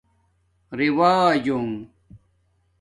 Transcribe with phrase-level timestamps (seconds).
[0.77, 1.79] رِوجونگ